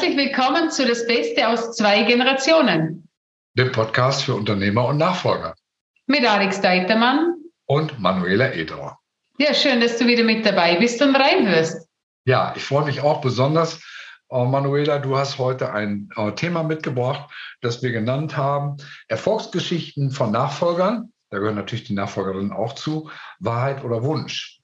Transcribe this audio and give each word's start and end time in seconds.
Herzlich 0.00 0.16
willkommen 0.16 0.70
zu 0.70 0.86
Das 0.86 1.06
Beste 1.06 1.46
aus 1.46 1.76
zwei 1.76 2.04
Generationen. 2.04 3.06
Dem 3.52 3.70
Podcast 3.70 4.24
für 4.24 4.34
Unternehmer 4.34 4.86
und 4.86 4.96
Nachfolger. 4.96 5.54
Mit 6.06 6.24
Alex 6.24 6.58
Deitermann. 6.62 7.34
Und 7.66 8.00
Manuela 8.00 8.50
Ederer. 8.50 8.98
Ja, 9.36 9.52
schön, 9.52 9.78
dass 9.78 9.98
du 9.98 10.06
wieder 10.06 10.24
mit 10.24 10.46
dabei 10.46 10.76
bist 10.76 11.02
und 11.02 11.14
reinhörst. 11.14 11.86
Ja, 12.24 12.54
ich 12.56 12.64
freue 12.64 12.86
mich 12.86 13.02
auch 13.02 13.20
besonders. 13.20 13.82
Uh, 14.32 14.46
Manuela, 14.46 15.00
du 15.00 15.18
hast 15.18 15.36
heute 15.36 15.70
ein 15.70 16.08
uh, 16.16 16.30
Thema 16.30 16.62
mitgebracht, 16.62 17.30
das 17.60 17.82
wir 17.82 17.92
genannt 17.92 18.38
haben. 18.38 18.78
Erfolgsgeschichten 19.08 20.12
von 20.12 20.32
Nachfolgern. 20.32 21.12
Da 21.28 21.40
gehören 21.40 21.56
natürlich 21.56 21.84
die 21.84 21.92
Nachfolgerinnen 21.92 22.52
auch 22.52 22.74
zu. 22.74 23.10
Wahrheit 23.38 23.84
oder 23.84 24.02
Wunsch. 24.02 24.59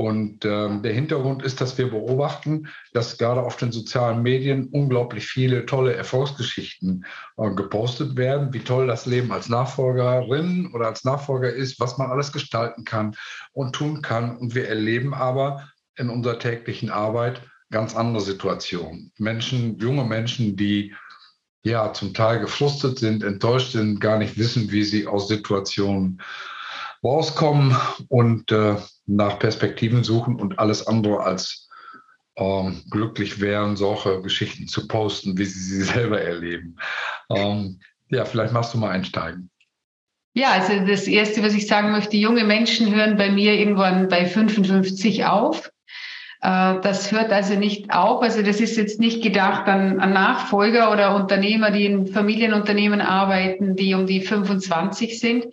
Und 0.00 0.46
ähm, 0.46 0.80
der 0.82 0.94
Hintergrund 0.94 1.42
ist, 1.42 1.60
dass 1.60 1.76
wir 1.76 1.90
beobachten, 1.90 2.68
dass 2.94 3.18
gerade 3.18 3.42
auf 3.42 3.58
den 3.58 3.70
sozialen 3.70 4.22
Medien 4.22 4.68
unglaublich 4.68 5.26
viele 5.26 5.66
tolle 5.66 5.92
Erfolgsgeschichten 5.92 7.04
äh, 7.36 7.50
gepostet 7.50 8.16
werden, 8.16 8.54
wie 8.54 8.60
toll 8.60 8.86
das 8.86 9.04
Leben 9.04 9.30
als 9.30 9.50
Nachfolgerin 9.50 10.70
oder 10.72 10.86
als 10.86 11.04
Nachfolger 11.04 11.52
ist, 11.52 11.80
was 11.80 11.98
man 11.98 12.10
alles 12.10 12.32
gestalten 12.32 12.86
kann 12.86 13.14
und 13.52 13.74
tun 13.74 14.00
kann. 14.00 14.38
Und 14.38 14.54
wir 14.54 14.70
erleben 14.70 15.12
aber 15.12 15.68
in 15.96 16.08
unserer 16.08 16.38
täglichen 16.38 16.88
Arbeit 16.88 17.42
ganz 17.70 17.94
andere 17.94 18.24
Situationen. 18.24 19.12
Menschen, 19.18 19.78
junge 19.80 20.06
Menschen, 20.06 20.56
die 20.56 20.94
ja 21.62 21.92
zum 21.92 22.14
Teil 22.14 22.40
gefrustet 22.40 23.00
sind, 23.00 23.22
enttäuscht 23.22 23.72
sind, 23.72 24.00
gar 24.00 24.16
nicht 24.16 24.38
wissen, 24.38 24.72
wie 24.72 24.82
sie 24.82 25.06
aus 25.06 25.28
Situationen 25.28 26.22
rauskommen 27.02 27.76
und 28.08 28.52
äh, 28.52 28.76
nach 29.06 29.38
Perspektiven 29.38 30.04
suchen 30.04 30.36
und 30.36 30.58
alles 30.58 30.86
andere 30.86 31.20
als 31.20 31.68
ähm, 32.36 32.82
glücklich 32.90 33.40
wären, 33.40 33.76
solche 33.76 34.22
Geschichten 34.22 34.66
zu 34.66 34.86
posten, 34.86 35.36
wie 35.38 35.44
sie 35.44 35.60
sie 35.60 35.82
selber 35.92 36.20
erleben. 36.20 36.76
Ähm, 37.30 37.80
ja, 38.08 38.24
vielleicht 38.24 38.52
machst 38.52 38.74
du 38.74 38.78
mal 38.78 38.90
einsteigen. 38.90 39.50
Ja, 40.32 40.52
also 40.52 40.86
das 40.86 41.08
Erste, 41.08 41.42
was 41.42 41.54
ich 41.54 41.66
sagen 41.66 41.90
möchte, 41.90 42.16
junge 42.16 42.44
Menschen 42.44 42.94
hören 42.94 43.16
bei 43.16 43.30
mir 43.30 43.54
irgendwann 43.54 44.08
bei 44.08 44.26
55 44.26 45.24
auf. 45.24 45.70
Äh, 46.40 46.80
das 46.80 47.10
hört 47.10 47.32
also 47.32 47.54
nicht 47.54 47.92
auf. 47.92 48.22
Also 48.22 48.42
das 48.42 48.60
ist 48.60 48.76
jetzt 48.76 49.00
nicht 49.00 49.22
gedacht 49.22 49.66
an, 49.66 50.00
an 50.00 50.12
Nachfolger 50.12 50.92
oder 50.92 51.16
Unternehmer, 51.16 51.70
die 51.70 51.86
in 51.86 52.06
Familienunternehmen 52.06 53.00
arbeiten, 53.00 53.76
die 53.76 53.94
um 53.94 54.06
die 54.06 54.20
25 54.20 55.18
sind, 55.18 55.46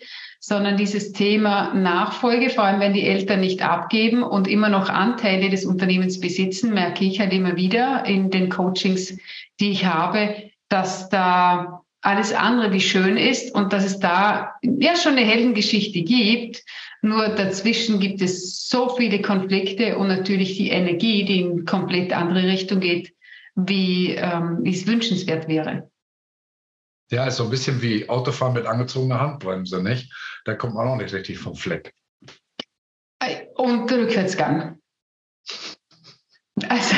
sondern 0.48 0.78
dieses 0.78 1.12
Thema 1.12 1.74
Nachfolge, 1.74 2.50
vor 2.50 2.64
allem 2.64 2.80
wenn 2.80 2.94
die 2.94 3.06
Eltern 3.06 3.42
nicht 3.42 3.62
abgeben 3.62 4.24
und 4.24 4.48
immer 4.48 4.70
noch 4.70 4.88
Anteile 4.88 5.50
des 5.50 5.66
Unternehmens 5.66 6.22
besitzen, 6.22 6.74
merke 6.74 7.04
ich 7.04 7.20
halt 7.20 7.34
immer 7.34 7.58
wieder 7.58 8.06
in 8.06 8.30
den 8.30 8.48
Coachings, 8.48 9.18
die 9.60 9.72
ich 9.72 9.86
habe, 9.86 10.50
dass 10.70 11.10
da 11.10 11.82
alles 12.00 12.34
andere 12.34 12.72
wie 12.72 12.80
schön 12.80 13.18
ist 13.18 13.54
und 13.56 13.74
dass 13.74 13.84
es 13.84 14.00
da 14.00 14.54
ja 14.64 14.96
schon 14.96 15.18
eine 15.18 15.26
Heldengeschichte 15.26 16.02
gibt. 16.04 16.64
Nur 17.02 17.28
dazwischen 17.28 18.00
gibt 18.00 18.22
es 18.22 18.70
so 18.70 18.96
viele 18.96 19.22
Konflikte 19.22 19.98
und 19.98 20.08
natürlich 20.08 20.56
die 20.56 20.70
Energie, 20.70 21.26
die 21.26 21.42
in 21.42 21.66
komplett 21.66 22.16
andere 22.16 22.48
Richtung 22.48 22.80
geht, 22.80 23.12
wie, 23.56 24.12
ähm, 24.12 24.64
es 24.66 24.88
wünschenswert 24.88 25.50
wäre. 25.50 25.90
Ja, 27.10 27.26
ist 27.26 27.38
so 27.38 27.46
ein 27.46 27.50
bisschen 27.50 27.82
wie 27.82 28.10
Autofahren 28.10 28.54
mit 28.54 28.66
angezogener 28.66 29.20
Handbremse, 29.20 29.82
nicht? 29.82 30.12
Da 30.46 30.56
kommt 30.56 30.74
man 30.76 30.88
auch 30.88 30.98
nicht 30.98 31.14
richtig 31.14 31.40
vom 31.40 31.56
Fleck. 31.56 31.94
Und 33.56 33.92
Rückwärtsgang. 33.92 34.80
Also, 36.70 36.96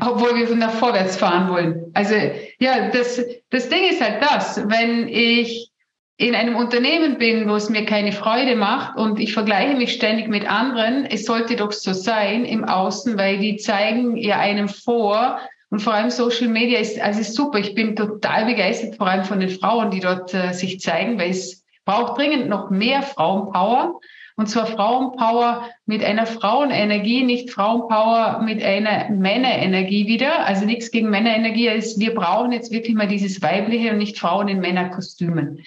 obwohl 0.00 0.36
wir 0.36 0.54
nach 0.54 0.72
vorwärts 0.72 1.16
fahren 1.16 1.48
wollen. 1.50 1.90
Also 1.94 2.14
ja, 2.60 2.90
das, 2.90 3.22
das 3.50 3.68
Ding 3.68 3.88
ist 3.90 4.00
halt 4.00 4.22
das, 4.22 4.68
wenn 4.68 5.08
ich 5.08 5.70
in 6.16 6.34
einem 6.34 6.56
Unternehmen 6.56 7.16
bin, 7.18 7.48
wo 7.48 7.54
es 7.54 7.70
mir 7.70 7.86
keine 7.86 8.12
Freude 8.12 8.54
macht 8.54 8.98
und 8.98 9.18
ich 9.18 9.32
vergleiche 9.32 9.76
mich 9.76 9.94
ständig 9.94 10.28
mit 10.28 10.50
anderen, 10.50 11.06
es 11.06 11.24
sollte 11.24 11.56
doch 11.56 11.72
so 11.72 11.94
sein 11.94 12.44
im 12.44 12.64
Außen, 12.64 13.16
weil 13.16 13.38
die 13.38 13.56
zeigen 13.56 14.16
ja 14.16 14.38
einem 14.38 14.68
vor, 14.68 15.40
und 15.70 15.80
vor 15.80 15.94
allem 15.94 16.10
Social 16.10 16.48
Media 16.48 16.80
ist, 16.80 17.00
also 17.00 17.20
ist 17.20 17.34
super. 17.34 17.58
Ich 17.58 17.74
bin 17.74 17.94
total 17.94 18.44
begeistert, 18.44 18.96
vor 18.96 19.06
allem 19.06 19.24
von 19.24 19.38
den 19.38 19.50
Frauen, 19.50 19.92
die 19.92 20.00
dort 20.00 20.34
äh, 20.34 20.52
sich 20.52 20.80
zeigen, 20.80 21.18
weil 21.18 21.30
es 21.30 21.64
braucht 21.84 22.18
dringend 22.18 22.48
noch 22.48 22.70
mehr 22.70 23.02
Frauenpower. 23.02 24.00
Und 24.36 24.46
zwar 24.46 24.66
Frauenpower 24.66 25.68
mit 25.86 26.02
einer 26.02 26.26
Frauenenergie, 26.26 27.22
nicht 27.22 27.50
Frauenpower 27.50 28.42
mit 28.42 28.62
einer 28.62 29.10
Männerenergie 29.10 30.06
wieder. 30.06 30.44
Also 30.46 30.64
nichts 30.64 30.90
gegen 30.90 31.10
Männerenergie. 31.10 31.68
Ist, 31.68 32.00
wir 32.00 32.14
brauchen 32.14 32.50
jetzt 32.50 32.72
wirklich 32.72 32.96
mal 32.96 33.06
dieses 33.06 33.40
Weibliche 33.42 33.92
und 33.92 33.98
nicht 33.98 34.18
Frauen 34.18 34.48
in 34.48 34.60
Männerkostümen. 34.60 35.64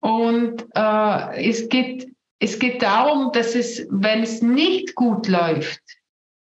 Und 0.00 0.64
äh, 0.74 1.48
es, 1.48 1.68
geht, 1.68 2.08
es 2.40 2.58
geht 2.58 2.82
darum, 2.82 3.30
dass 3.32 3.54
es, 3.54 3.86
wenn 3.90 4.22
es 4.22 4.42
nicht 4.42 4.96
gut 4.96 5.28
läuft, 5.28 5.80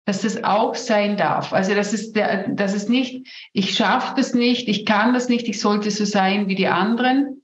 dass 0.05 0.21
das 0.21 0.45
auch 0.45 0.75
sein 0.75 1.17
darf. 1.17 1.53
Also 1.53 1.75
das 1.75 1.93
ist 1.95 2.15
der, 2.15 2.49
das 2.49 2.75
ist 2.75 2.89
nicht, 2.89 3.27
ich 3.53 3.75
schaffe 3.75 4.15
das 4.17 4.35
nicht, 4.35 4.69
ich 4.69 4.85
kann 4.85 5.15
das 5.15 5.29
nicht, 5.29 5.49
ich 5.49 5.61
sollte 5.61 5.91
so 5.91 6.05
sein 6.05 6.49
wie 6.49 6.55
die 6.55 6.69
anderen, 6.69 7.43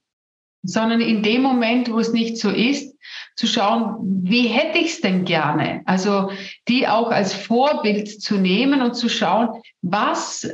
sondern 0.63 1.01
in 1.01 1.23
dem 1.23 1.41
Moment, 1.43 1.91
wo 1.91 1.99
es 1.99 2.13
nicht 2.13 2.37
so 2.37 2.51
ist, 2.51 2.95
zu 3.35 3.47
schauen, 3.47 3.97
wie 4.25 4.49
hätte 4.49 4.79
ich 4.79 4.93
es 4.93 5.01
denn 5.01 5.25
gerne? 5.25 5.81
Also 5.87 6.31
die 6.69 6.87
auch 6.87 7.11
als 7.11 7.33
Vorbild 7.33 8.21
zu 8.21 8.37
nehmen 8.37 8.83
und 8.83 8.95
zu 8.95 9.09
schauen, 9.09 9.63
was 9.81 10.47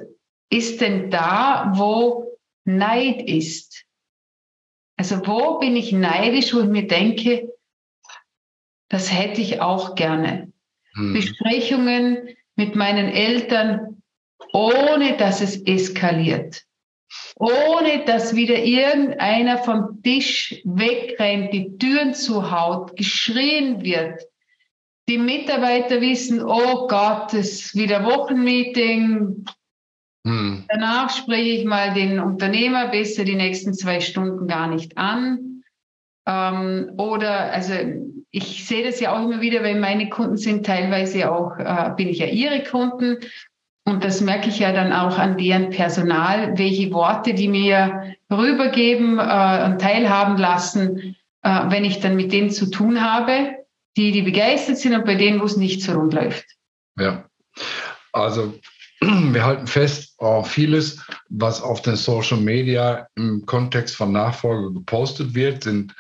ist 0.49 0.81
denn 0.81 1.11
da, 1.11 1.73
wo 1.75 2.39
Neid 2.65 3.29
ist? 3.29 3.85
Also 4.97 5.27
wo 5.27 5.59
bin 5.59 5.75
ich 5.75 5.91
neidisch, 5.91 6.55
wo 6.55 6.61
ich 6.61 6.69
mir 6.69 6.87
denke, 6.87 7.49
das 8.89 9.13
hätte 9.13 9.41
ich 9.41 9.61
auch 9.61 9.97
gerne 9.97 10.53
hm. 10.97 11.13
Besprechungen 11.13 12.29
mit 12.57 12.75
meinen 12.75 13.09
Eltern, 13.09 14.03
ohne 14.53 15.17
dass 15.17 15.41
es 15.41 15.63
eskaliert. 15.67 16.63
Ohne 17.37 18.05
dass 18.07 18.35
wieder 18.35 18.59
irgendeiner 18.59 19.59
vom 19.59 20.03
Tisch 20.03 20.61
wegrennt, 20.65 21.53
die 21.53 21.77
Türen 21.79 22.15
zuhaut, 22.15 22.97
geschrien 22.97 23.83
wird. 23.83 24.23
Die 25.09 25.19
Mitarbeiter 25.19 26.01
wissen, 26.01 26.43
oh 26.43 26.89
Gott, 26.89 27.33
es 27.35 27.67
ist 27.67 27.75
wieder 27.77 28.05
Wochenmeeting. 28.05 29.45
Hm. 30.27 30.65
Danach 30.69 31.11
spreche 31.11 31.51
ich 31.51 31.65
mal 31.65 31.95
den 31.95 32.19
Unternehmer 32.19 32.89
besser 32.89 33.23
die 33.23 33.37
nächsten 33.37 33.75
zwei 33.75 34.01
Stunden 34.01 34.49
gar 34.49 34.67
nicht 34.67 34.99
an. 34.99 35.63
Ähm, 36.27 36.93
oder 36.97 37.53
also 37.53 37.75
ich 38.37 38.67
sehe 38.67 38.85
das 38.85 39.01
ja 39.01 39.17
auch 39.17 39.25
immer 39.25 39.41
wieder, 39.41 39.63
weil 39.63 39.81
meine 39.81 40.11
Kunden 40.11 40.37
sind 40.37 40.67
teilweise 40.67 41.33
auch, 41.33 41.57
äh, 41.59 41.95
bin 41.97 42.09
ich 42.09 42.19
ja 42.19 42.27
ihre 42.27 42.63
Kunden. 42.63 43.17
Und 43.87 44.05
das 44.05 44.21
merke 44.21 44.51
ich 44.51 44.59
ja 44.59 44.73
dann 44.73 44.93
auch 44.93 45.17
an 45.17 45.39
deren 45.39 45.71
Personal, 45.71 46.59
welche 46.59 46.93
Worte 46.93 47.33
die 47.33 47.49
mir 47.49 48.15
rübergeben 48.31 49.19
äh, 49.19 49.65
und 49.65 49.81
teilhaben 49.81 50.37
lassen, 50.37 51.17
äh, 51.43 51.71
wenn 51.71 51.87
ich 51.87 52.01
dann 52.01 52.15
mit 52.15 52.31
denen 52.31 52.51
zu 52.51 52.71
tun 52.71 53.01
habe, 53.01 53.57
die, 53.97 54.13
die 54.13 54.23
begeistert 54.23 54.77
sind 54.77 54.95
und 54.95 55.07
bei 55.07 55.15
denen, 55.15 55.41
wo 55.41 55.45
es 55.45 55.57
nicht 55.57 55.81
so 55.81 55.93
rund 55.93 56.13
läuft. 56.13 56.45
Ja, 56.99 57.25
also 58.13 58.53
wir 59.01 59.45
halten 59.45 59.67
fest, 59.67 60.15
äh, 60.21 60.43
vieles, 60.43 61.07
was 61.31 61.63
auf 61.63 61.81
den 61.81 61.97
Social 61.97 62.39
Media 62.39 63.09
im 63.15 63.47
Kontext 63.47 63.97
von 63.97 64.13
Nachfolge 64.13 64.75
gepostet 64.75 65.35
wird, 65.35 65.63
sind 65.63 65.95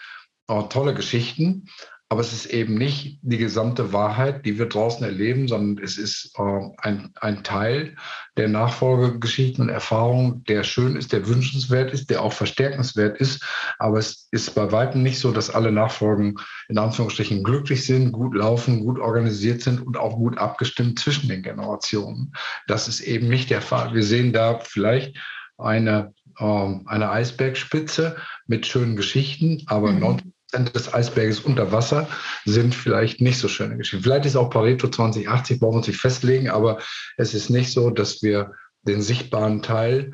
äh, 0.49 0.63
tolle 0.65 0.93
Geschichten. 0.93 1.67
Aber 2.09 2.21
es 2.21 2.33
ist 2.33 2.47
eben 2.47 2.75
nicht 2.75 3.19
die 3.23 3.37
gesamte 3.37 3.93
Wahrheit, 3.93 4.47
die 4.47 4.61
wir 4.61 4.67
draußen 4.67 5.05
erleben, 5.05 5.49
sondern 5.49 5.83
es 5.83 5.99
ist 5.99 6.33
äh, 6.39 6.69
ein, 6.79 7.13
ein 7.21 7.43
Teil 7.43 7.97
der 8.37 8.49
Nachfolgegeschichten 8.49 9.65
und 9.65 9.71
Erfahrungen, 9.71 10.45
der 10.45 10.63
schön 10.63 10.95
ist, 10.95 11.13
der 11.13 11.27
wünschenswert 11.27 11.93
ist, 11.93 12.09
der 12.09 12.23
auch 12.23 12.33
verstärkenswert 12.33 13.19
ist. 13.19 13.45
Aber 13.81 13.99
es 13.99 14.29
ist 14.31 14.55
bei 14.55 14.71
weitem 14.71 15.03
nicht 15.03 15.19
so, 15.19 15.33
dass 15.33 15.51
alle 15.51 15.73
Nachfolgen 15.73 16.37
in 16.69 16.79
Anführungsstrichen 16.79 17.43
glücklich 17.43 17.85
sind, 17.85 18.13
gut 18.13 18.37
laufen, 18.37 18.85
gut 18.85 19.01
organisiert 19.01 19.63
sind 19.63 19.85
und 19.85 19.97
auch 19.97 20.15
gut 20.15 20.39
abgestimmt 20.39 21.01
zwischen 21.01 21.29
den 21.29 21.43
Generationen. 21.43 22.33
Das 22.69 22.87
ist 22.87 23.01
eben 23.01 23.29
nicht 23.29 23.51
der 23.51 23.63
Fall. 23.63 23.95
Wir 23.95 24.05
sehen 24.05 24.33
da 24.33 24.61
vielleicht 24.61 25.19
eine, 25.59 26.15
äh, 26.39 26.45
eine 26.85 27.11
Eisbergspitze 27.11 28.17
mit 28.47 28.65
schönen 28.65 28.95
Geschichten, 28.95 29.65
aber 29.67 29.91
mhm 29.91 30.35
des 30.65 30.93
Eisberges 30.93 31.41
unter 31.41 31.73
Wasser 31.73 32.09
sind 32.45 32.75
vielleicht 32.75 33.21
nicht 33.21 33.39
so 33.39 33.49
schöne 33.49 33.77
Geschichten. 33.77 34.03
Vielleicht 34.03 34.27
ist 34.27 34.37
auch 34.37 34.51
Pareto 34.51 34.89
2080, 34.89 35.61
brauchen 35.61 35.75
wir 35.75 35.79
uns 35.79 35.87
nicht 35.87 36.01
festlegen, 36.01 36.49
aber 36.49 36.79
es 37.17 37.35
ist 37.35 37.51
nicht 37.51 37.73
so, 37.73 37.91
dass 37.91 38.23
wir 38.23 38.53
den 38.83 39.03
sichtbaren 39.03 39.63
Teil, 39.63 40.13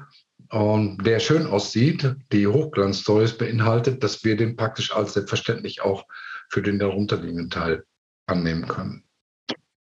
ähm, 0.50 0.98
der 1.04 1.20
schön 1.20 1.46
aussieht, 1.46 2.16
die 2.32 2.46
Hochglanzstories 2.46 3.38
beinhaltet, 3.38 4.02
dass 4.02 4.24
wir 4.24 4.36
den 4.36 4.56
praktisch 4.56 4.94
als 4.94 5.14
selbstverständlich 5.14 5.82
auch 5.82 6.04
für 6.48 6.62
den 6.62 6.78
darunterliegenden 6.78 7.50
Teil 7.50 7.84
annehmen 8.26 8.66
können. 8.66 9.04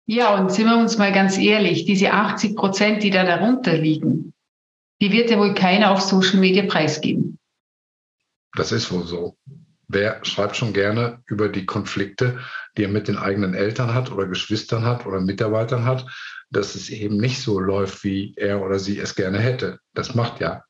Ja, 0.05 0.35
und 0.35 0.51
sind 0.51 0.65
wir 0.65 0.77
uns 0.77 0.97
mal 0.97 1.13
ganz 1.13 1.37
ehrlich, 1.37 1.85
diese 1.85 2.11
80 2.11 2.55
Prozent, 2.55 3.03
die 3.03 3.09
da 3.09 3.23
darunter 3.23 3.77
liegen, 3.77 4.33
die 5.01 5.11
wird 5.11 5.29
ja 5.29 5.39
wohl 5.39 5.53
keiner 5.53 5.91
auf 5.91 6.01
Social 6.01 6.39
Media 6.39 6.65
preisgeben. 6.65 7.39
Das 8.55 8.71
ist 8.71 8.91
wohl 8.91 9.05
so. 9.05 9.37
Wer 9.93 10.25
schreibt 10.25 10.55
schon 10.55 10.73
gerne 10.73 11.19
über 11.27 11.49
die 11.49 11.65
Konflikte, 11.65 12.39
die 12.77 12.83
er 12.83 12.89
mit 12.89 13.07
den 13.07 13.17
eigenen 13.17 13.53
Eltern 13.53 13.93
hat 13.93 14.11
oder 14.11 14.25
Geschwistern 14.25 14.85
hat 14.85 15.05
oder 15.05 15.21
Mitarbeitern 15.21 15.85
hat, 15.85 16.05
dass 16.49 16.75
es 16.75 16.89
eben 16.89 17.17
nicht 17.17 17.39
so 17.39 17.59
läuft, 17.59 18.03
wie 18.03 18.33
er 18.35 18.61
oder 18.61 18.79
sie 18.79 18.99
es 18.99 19.15
gerne 19.15 19.39
hätte. 19.39 19.79
Das 19.93 20.15
macht 20.15 20.39
ja 20.39 20.63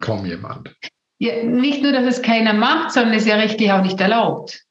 kaum 0.00 0.26
jemand. 0.26 0.74
Ja, 1.18 1.42
nicht 1.42 1.82
nur, 1.82 1.92
dass 1.92 2.04
es 2.04 2.22
keiner 2.22 2.52
macht, 2.52 2.92
sondern 2.92 3.14
es 3.14 3.22
ist 3.22 3.28
ja 3.28 3.36
rechtlich 3.36 3.72
auch 3.72 3.82
nicht 3.82 4.00
erlaubt. 4.00 4.62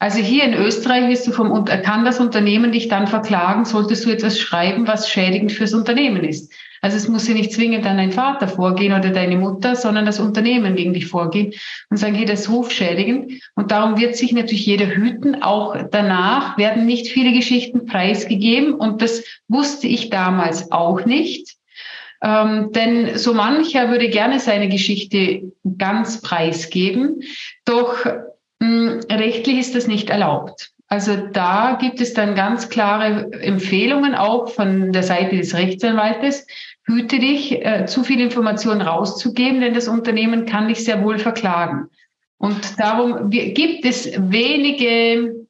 Also 0.00 0.18
hier 0.18 0.44
in 0.44 0.54
Österreich 0.54 1.08
wirst 1.08 1.26
du 1.26 1.32
vom, 1.32 1.64
kann 1.64 2.04
das 2.04 2.20
Unternehmen 2.20 2.72
dich 2.72 2.88
dann 2.88 3.06
verklagen, 3.08 3.64
solltest 3.64 4.04
du 4.06 4.10
etwas 4.10 4.38
schreiben, 4.38 4.86
was 4.86 5.10
schädigend 5.10 5.52
fürs 5.52 5.74
Unternehmen 5.74 6.22
ist. 6.22 6.52
Also 6.80 6.96
es 6.96 7.08
muss 7.08 7.28
ja 7.28 7.34
nicht 7.34 7.52
zwingend 7.52 7.86
an 7.86 7.96
dein 7.96 8.12
Vater 8.12 8.48
vorgehen 8.48 8.92
oder 8.92 9.10
deine 9.10 9.36
Mutter, 9.36 9.76
sondern 9.76 10.06
das 10.06 10.20
Unternehmen 10.20 10.76
gegen 10.76 10.92
dich 10.92 11.06
vorgehen 11.06 11.52
und 11.90 11.96
sagen, 11.96 12.14
hier, 12.14 12.26
das 12.26 12.40
ist 12.40 12.50
rufschädigend. 12.50 13.42
Und 13.54 13.70
darum 13.70 13.98
wird 13.98 14.16
sich 14.16 14.32
natürlich 14.32 14.66
jeder 14.66 14.86
hüten. 14.86 15.42
Auch 15.42 15.76
danach 15.90 16.58
werden 16.58 16.86
nicht 16.86 17.08
viele 17.08 17.32
Geschichten 17.32 17.86
preisgegeben. 17.86 18.74
Und 18.74 19.02
das 19.02 19.24
wusste 19.48 19.88
ich 19.88 20.10
damals 20.10 20.70
auch 20.72 21.04
nicht. 21.04 21.56
Ähm, 22.22 22.72
denn 22.72 23.16
so 23.16 23.32
mancher 23.32 23.90
würde 23.90 24.08
gerne 24.08 24.40
seine 24.40 24.68
Geschichte 24.68 25.52
ganz 25.78 26.20
preisgeben. 26.20 27.22
Doch 27.64 28.04
mh, 28.04 28.20
hm, 28.60 29.00
rechtlich 29.10 29.58
ist 29.58 29.74
das 29.74 29.86
nicht 29.86 30.10
erlaubt. 30.10 30.72
Also 30.88 31.16
da 31.16 31.76
gibt 31.78 32.00
es 32.00 32.14
dann 32.14 32.34
ganz 32.34 32.70
klare 32.70 33.30
Empfehlungen 33.42 34.14
auch 34.14 34.48
von 34.48 34.90
der 34.92 35.02
Seite 35.02 35.36
des 35.36 35.54
Rechtsanwaltes. 35.54 36.46
Hüte 36.84 37.18
dich, 37.18 37.64
äh, 37.64 37.84
zu 37.84 38.02
viel 38.02 38.20
Information 38.20 38.80
rauszugeben, 38.80 39.60
denn 39.60 39.74
das 39.74 39.86
Unternehmen 39.86 40.46
kann 40.46 40.68
dich 40.68 40.84
sehr 40.84 41.04
wohl 41.04 41.18
verklagen. 41.18 41.88
Und 42.38 42.80
darum 42.80 43.28
gibt 43.30 43.84
es 43.84 44.10
wenige 44.16 45.46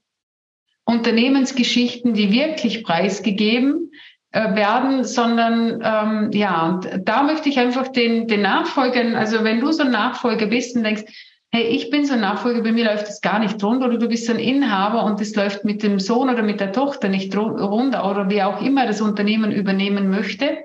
Unternehmensgeschichten, 0.84 2.14
die 2.14 2.32
wirklich 2.32 2.82
preisgegeben 2.82 3.92
äh, 4.32 4.54
werden, 4.56 5.04
sondern 5.04 5.80
ähm, 5.84 6.30
ja, 6.32 6.66
und 6.66 6.88
da 7.04 7.22
möchte 7.22 7.48
ich 7.48 7.58
einfach 7.58 7.88
den, 7.88 8.26
den 8.26 8.42
Nachfolgern, 8.42 9.14
also 9.14 9.44
wenn 9.44 9.60
du 9.60 9.70
so 9.70 9.84
ein 9.84 9.90
Nachfolger 9.90 10.46
bist 10.46 10.74
und 10.74 10.82
denkst, 10.82 11.04
hey, 11.50 11.64
ich 11.64 11.90
bin 11.90 12.04
so 12.04 12.14
ein 12.14 12.20
Nachfolger, 12.20 12.62
bei 12.62 12.72
mir 12.72 12.84
läuft 12.84 13.08
es 13.08 13.20
gar 13.20 13.38
nicht 13.38 13.62
runter 13.62 13.86
oder 13.86 13.98
du 13.98 14.08
bist 14.08 14.26
so 14.26 14.32
ein 14.32 14.38
Inhaber 14.38 15.04
und 15.04 15.20
es 15.20 15.34
läuft 15.34 15.64
mit 15.64 15.82
dem 15.82 15.98
Sohn 15.98 16.28
oder 16.28 16.42
mit 16.42 16.60
der 16.60 16.72
Tochter 16.72 17.08
nicht 17.08 17.34
runter 17.36 18.08
oder 18.10 18.28
wer 18.28 18.48
auch 18.48 18.62
immer 18.62 18.86
das 18.86 19.00
Unternehmen 19.00 19.52
übernehmen 19.52 20.10
möchte, 20.10 20.58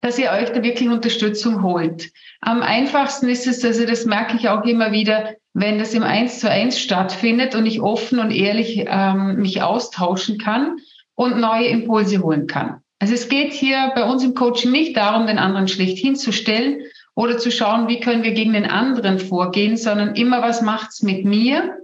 dass 0.00 0.18
ihr 0.18 0.30
euch 0.30 0.50
da 0.50 0.62
wirklich 0.62 0.88
Unterstützung 0.88 1.62
holt. 1.62 2.10
Am 2.40 2.62
einfachsten 2.62 3.28
ist 3.28 3.46
es, 3.46 3.64
also 3.64 3.86
das 3.86 4.04
merke 4.04 4.36
ich 4.36 4.48
auch 4.48 4.64
immer 4.64 4.92
wieder, 4.92 5.34
wenn 5.54 5.78
das 5.78 5.94
im 5.94 6.02
Eins 6.02 6.40
zu 6.40 6.50
eins 6.50 6.78
stattfindet 6.80 7.54
und 7.54 7.64
ich 7.64 7.80
offen 7.80 8.18
und 8.18 8.32
ehrlich 8.32 8.84
ähm, 8.86 9.36
mich 9.36 9.62
austauschen 9.62 10.36
kann 10.36 10.78
und 11.14 11.38
neue 11.38 11.68
Impulse 11.68 12.18
holen 12.22 12.48
kann. 12.48 12.80
Also 12.98 13.14
es 13.14 13.28
geht 13.28 13.52
hier 13.52 13.92
bei 13.94 14.04
uns 14.04 14.24
im 14.24 14.34
Coaching 14.34 14.72
nicht 14.72 14.96
darum, 14.96 15.26
den 15.26 15.38
anderen 15.38 15.68
schlecht 15.68 15.98
hinzustellen, 15.98 16.82
oder 17.14 17.38
zu 17.38 17.50
schauen, 17.50 17.88
wie 17.88 18.00
können 18.00 18.22
wir 18.22 18.32
gegen 18.32 18.52
den 18.52 18.66
anderen 18.66 19.18
vorgehen, 19.18 19.76
sondern 19.76 20.14
immer, 20.16 20.42
was 20.42 20.62
macht's 20.62 21.02
mit 21.02 21.24
mir 21.24 21.78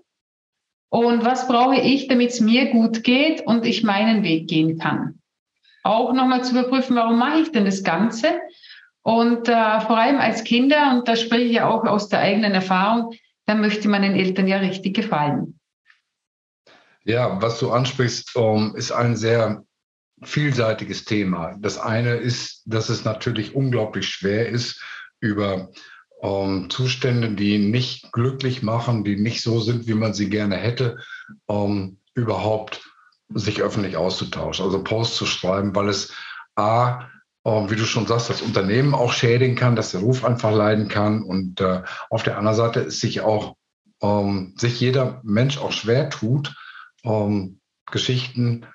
und 0.89 1.25
was 1.25 1.47
brauche 1.47 1.81
ich, 1.81 2.09
damit 2.09 2.31
es 2.31 2.41
mir 2.41 2.71
gut 2.71 3.05
geht 3.05 3.47
und 3.47 3.65
ich 3.65 3.85
meinen 3.85 4.25
Weg 4.25 4.49
gehen 4.49 4.79
kann. 4.79 5.21
Auch 5.83 6.13
nochmal 6.13 6.45
zu 6.45 6.53
überprüfen, 6.53 6.97
warum 6.97 7.19
mache 7.19 7.41
ich 7.41 7.53
denn 7.53 7.65
das 7.65 7.85
Ganze? 7.85 8.41
Und 9.03 9.49
äh, 9.49 9.81
vor 9.81 9.97
allem 9.97 10.19
als 10.19 10.45
Kinder, 10.45 10.93
und 10.95 11.09
da 11.09 11.17
spreche 11.17 11.45
ich 11.45 11.53
ja 11.53 11.69
auch 11.69 11.85
aus 11.85 12.09
der 12.09 12.19
eigenen 12.19 12.53
Erfahrung, 12.53 13.15
da 13.47 13.55
möchte 13.55 13.89
man 13.89 14.03
den 14.03 14.15
Eltern 14.15 14.47
ja 14.47 14.59
richtig 14.59 14.95
gefallen. 14.95 15.59
Ja, 17.05 17.41
was 17.41 17.59
du 17.59 17.71
ansprichst, 17.71 18.37
um, 18.37 18.77
ist 18.77 18.93
ein 18.93 19.17
sehr 19.17 19.65
vielseitiges 20.23 21.07
Thema. 21.07 21.57
Das 21.59 21.79
eine 21.79 22.17
ist, 22.17 22.63
dass 22.67 22.91
es 22.91 23.05
natürlich 23.05 23.55
unglaublich 23.55 24.07
schwer 24.07 24.49
ist, 24.49 24.83
über 25.21 25.71
ähm, 26.23 26.69
Zustände, 26.71 27.31
die 27.31 27.59
nicht 27.59 28.13
glücklich 28.13 28.63
machen, 28.63 29.05
die 29.05 29.17
nicht 29.17 29.43
so 29.43 29.61
sind, 29.61 29.87
wie 29.87 29.95
man 29.95 30.15
sie 30.15 30.29
gerne 30.29 30.57
hätte, 30.57 30.99
ähm, 31.49 31.99
überhaupt 32.15 32.83
sich 33.33 33.63
öffentlich 33.63 33.97
auszutauschen, 33.97 34.65
also 34.65 34.83
Posts 34.83 35.17
zu 35.17 35.27
schreiben, 35.27 35.75
weil 35.75 35.89
es 35.89 36.13
A, 36.57 37.09
äh, 37.45 37.51
wie 37.71 37.77
du 37.77 37.85
schon 37.85 38.07
sagst, 38.07 38.29
das 38.29 38.43
Unternehmen 38.43 38.95
auch 38.95 39.13
schädigen 39.13 39.57
kann, 39.57 39.77
dass 39.77 39.93
der 39.93 40.01
Ruf 40.01 40.25
einfach 40.25 40.53
leiden 40.53 40.89
kann 40.89 41.23
und 41.23 41.61
äh, 41.61 41.83
auf 42.11 42.23
der 42.23 42.37
anderen 42.37 42.57
Seite 42.57 42.81
ist 42.81 43.01
sich 43.01 43.21
auch 43.21 43.57
ähm, 44.03 44.55
sich 44.57 44.81
jeder 44.81 45.21
Mensch 45.23 45.59
auch 45.59 45.73
schwer 45.73 46.11
tut, 46.11 46.55
ähm, 47.05 47.61
Geschichten 47.91 48.67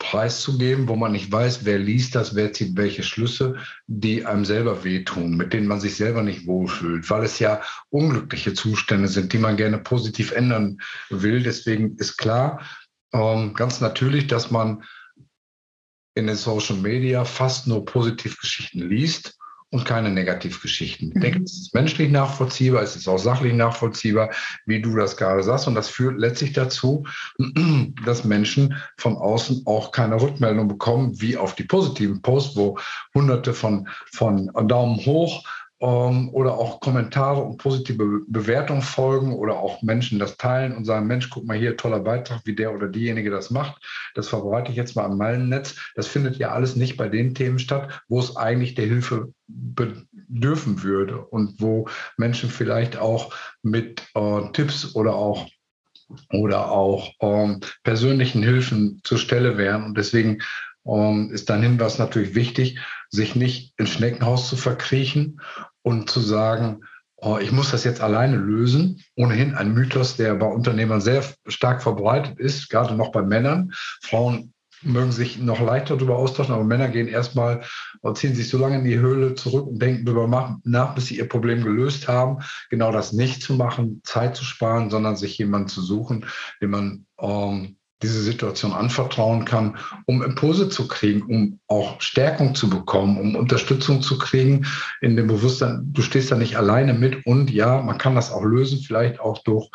preiszugeben, 0.00 0.88
wo 0.88 0.96
man 0.96 1.12
nicht 1.12 1.30
weiß, 1.30 1.64
wer 1.64 1.78
liest 1.78 2.14
das, 2.14 2.34
wer 2.34 2.52
zieht 2.52 2.76
welche 2.76 3.04
Schlüsse, 3.04 3.58
die 3.86 4.24
einem 4.26 4.44
selber 4.44 4.82
wehtun, 4.82 5.36
mit 5.36 5.52
denen 5.52 5.68
man 5.68 5.78
sich 5.78 5.94
selber 5.94 6.22
nicht 6.22 6.46
wohlfühlt, 6.46 7.08
weil 7.10 7.22
es 7.22 7.38
ja 7.38 7.62
unglückliche 7.90 8.54
Zustände 8.54 9.08
sind, 9.08 9.32
die 9.32 9.38
man 9.38 9.56
gerne 9.56 9.78
positiv 9.78 10.32
ändern 10.32 10.78
will. 11.10 11.42
Deswegen 11.42 11.96
ist 11.98 12.16
klar, 12.16 12.66
ähm, 13.12 13.52
ganz 13.54 13.80
natürlich, 13.80 14.26
dass 14.26 14.50
man 14.50 14.82
in 16.14 16.26
den 16.26 16.36
Social 16.36 16.76
Media 16.76 17.24
fast 17.24 17.66
nur 17.66 17.84
Positivgeschichten 17.84 18.88
liest 18.88 19.38
und 19.70 19.84
keine 19.84 20.10
Negativgeschichten. 20.10 21.12
Ich 21.14 21.20
denke, 21.20 21.38
mhm. 21.38 21.44
es 21.44 21.60
ist 21.60 21.74
menschlich 21.74 22.10
nachvollziehbar, 22.10 22.82
es 22.82 22.96
ist 22.96 23.08
auch 23.08 23.18
sachlich 23.18 23.54
nachvollziehbar, 23.54 24.30
wie 24.66 24.82
du 24.82 24.96
das 24.96 25.16
gerade 25.16 25.42
sagst. 25.42 25.68
Und 25.68 25.76
das 25.76 25.88
führt 25.88 26.18
letztlich 26.18 26.52
dazu, 26.52 27.06
dass 28.04 28.24
Menschen 28.24 28.76
von 28.96 29.16
außen 29.16 29.62
auch 29.66 29.92
keine 29.92 30.20
Rückmeldung 30.20 30.66
bekommen, 30.66 31.20
wie 31.20 31.36
auf 31.36 31.54
die 31.54 31.64
positiven 31.64 32.20
Posts, 32.20 32.56
wo 32.56 32.78
hunderte 33.14 33.54
von, 33.54 33.88
von 34.12 34.50
Daumen 34.66 34.96
hoch 35.06 35.44
ähm, 35.80 36.28
oder 36.32 36.54
auch 36.54 36.80
Kommentare 36.80 37.40
und 37.42 37.56
positive 37.56 38.20
Bewertungen 38.28 38.82
folgen 38.82 39.32
oder 39.32 39.58
auch 39.58 39.82
Menschen 39.82 40.18
das 40.18 40.36
teilen 40.36 40.76
und 40.76 40.84
sagen, 40.84 41.06
Mensch, 41.06 41.30
guck 41.30 41.46
mal 41.46 41.56
hier, 41.56 41.76
toller 41.76 42.00
Beitrag, 42.00 42.40
wie 42.44 42.54
der 42.54 42.74
oder 42.74 42.88
diejenige 42.88 43.30
das 43.30 43.50
macht. 43.50 43.82
Das 44.14 44.28
verbreite 44.28 44.70
ich 44.70 44.76
jetzt 44.76 44.94
mal 44.94 45.04
am 45.04 45.16
Meilen-Netz. 45.16 45.76
Das 45.94 46.06
findet 46.06 46.36
ja 46.36 46.50
alles 46.52 46.76
nicht 46.76 46.96
bei 46.96 47.08
den 47.08 47.34
Themen 47.34 47.58
statt, 47.58 48.02
wo 48.08 48.20
es 48.20 48.36
eigentlich 48.36 48.74
der 48.74 48.86
Hilfe 48.86 49.32
bedürfen 49.46 50.82
würde 50.82 51.18
und 51.18 51.60
wo 51.60 51.88
Menschen 52.16 52.50
vielleicht 52.50 52.98
auch 52.98 53.34
mit 53.62 54.02
äh, 54.14 54.52
Tipps 54.52 54.94
oder 54.94 55.14
auch 55.14 55.48
oder 56.32 56.72
auch 56.72 57.12
ähm, 57.20 57.60
persönlichen 57.84 58.42
Hilfen 58.42 59.00
zur 59.04 59.18
Stelle 59.18 59.56
wären. 59.56 59.84
Und 59.84 59.96
deswegen 59.96 60.40
ähm, 60.84 61.30
ist 61.32 61.50
dein 61.50 61.62
Hinweis 61.62 61.98
natürlich 61.98 62.34
wichtig, 62.34 62.80
sich 63.10 63.36
nicht 63.36 63.74
ins 63.78 63.90
Schneckenhaus 63.90 64.48
zu 64.48 64.56
verkriechen 64.56 65.40
und 65.82 66.10
zu 66.10 66.20
sagen, 66.20 66.82
oh, 67.16 67.38
ich 67.40 67.52
muss 67.52 67.70
das 67.70 67.84
jetzt 67.84 68.00
alleine 68.00 68.36
lösen. 68.36 69.02
Ohnehin 69.16 69.54
ein 69.54 69.72
Mythos, 69.74 70.16
der 70.16 70.34
bei 70.34 70.46
Unternehmern 70.46 71.00
sehr 71.00 71.24
stark 71.46 71.82
verbreitet 71.82 72.38
ist, 72.38 72.70
gerade 72.70 72.94
noch 72.94 73.12
bei 73.12 73.22
Männern. 73.22 73.72
Frauen 74.02 74.52
mögen 74.82 75.12
sich 75.12 75.38
noch 75.38 75.60
leichter 75.60 75.96
darüber 75.96 76.16
austauschen, 76.16 76.54
aber 76.54 76.64
Männer 76.64 76.88
gehen 76.88 77.08
erstmal, 77.08 77.62
ziehen 78.14 78.34
sich 78.34 78.48
so 78.48 78.58
lange 78.58 78.78
in 78.78 78.84
die 78.84 78.98
Höhle 78.98 79.34
zurück 79.34 79.66
und 79.66 79.80
denken 79.80 80.06
darüber 80.06 80.58
nach, 80.64 80.94
bis 80.94 81.06
sie 81.06 81.18
ihr 81.18 81.28
Problem 81.28 81.62
gelöst 81.62 82.08
haben. 82.08 82.38
Genau 82.70 82.90
das 82.90 83.12
nicht 83.12 83.42
zu 83.42 83.54
machen, 83.54 84.00
Zeit 84.04 84.36
zu 84.36 84.44
sparen, 84.44 84.90
sondern 84.90 85.16
sich 85.16 85.36
jemanden 85.38 85.68
zu 85.68 85.82
suchen, 85.82 86.26
den 86.62 86.70
man 86.70 87.06
ähm, 87.20 87.76
diese 88.02 88.22
Situation 88.22 88.72
anvertrauen 88.72 89.44
kann, 89.44 89.76
um 90.06 90.22
Impulse 90.22 90.68
zu 90.68 90.88
kriegen, 90.88 91.22
um 91.22 91.58
auch 91.66 92.00
Stärkung 92.00 92.54
zu 92.54 92.70
bekommen, 92.70 93.18
um 93.18 93.36
Unterstützung 93.36 94.02
zu 94.02 94.18
kriegen 94.18 94.66
in 95.00 95.16
dem 95.16 95.26
Bewusstsein, 95.26 95.82
du 95.92 96.02
stehst 96.02 96.30
da 96.30 96.36
nicht 96.36 96.56
alleine 96.56 96.94
mit 96.94 97.26
und 97.26 97.50
ja, 97.50 97.82
man 97.82 97.98
kann 97.98 98.14
das 98.14 98.32
auch 98.32 98.44
lösen, 98.44 98.80
vielleicht 98.80 99.20
auch 99.20 99.38
durch 99.42 99.68